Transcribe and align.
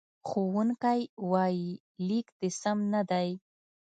ښوونکی 0.27 1.01
وایي، 1.31 1.69
لیک 2.07 2.27
دې 2.39 2.49
سم 2.61 2.77
نه 2.93 3.01
دی. 3.11 3.29